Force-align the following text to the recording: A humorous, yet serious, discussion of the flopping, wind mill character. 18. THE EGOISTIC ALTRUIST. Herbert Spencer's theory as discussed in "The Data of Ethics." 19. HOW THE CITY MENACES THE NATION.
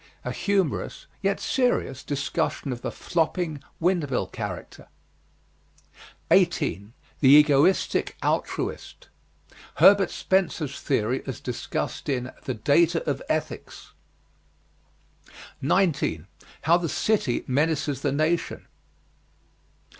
A 0.25 0.31
humorous, 0.31 1.05
yet 1.21 1.39
serious, 1.39 2.03
discussion 2.03 2.71
of 2.73 2.81
the 2.81 2.89
flopping, 2.91 3.61
wind 3.79 4.09
mill 4.09 4.25
character. 4.25 4.87
18. 6.31 6.93
THE 7.19 7.29
EGOISTIC 7.37 8.15
ALTRUIST. 8.23 9.09
Herbert 9.75 10.09
Spencer's 10.09 10.81
theory 10.81 11.21
as 11.27 11.39
discussed 11.39 12.09
in 12.09 12.31
"The 12.45 12.55
Data 12.55 13.07
of 13.07 13.21
Ethics." 13.29 13.91
19. 15.61 16.25
HOW 16.63 16.77
THE 16.77 16.89
CITY 16.89 17.43
MENACES 17.45 18.01
THE 18.01 18.11
NATION. 18.11 18.65